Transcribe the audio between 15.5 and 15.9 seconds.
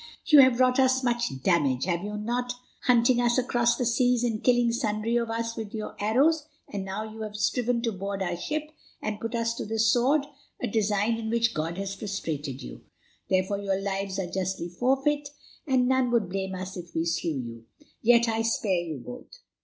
and